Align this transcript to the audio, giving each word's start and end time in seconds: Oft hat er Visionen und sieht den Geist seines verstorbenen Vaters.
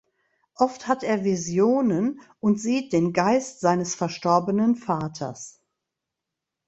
Oft 0.55 0.87
hat 0.87 1.03
er 1.03 1.23
Visionen 1.23 2.21
und 2.39 2.59
sieht 2.59 2.91
den 2.91 3.13
Geist 3.13 3.59
seines 3.59 3.93
verstorbenen 3.93 4.75
Vaters. 4.75 5.59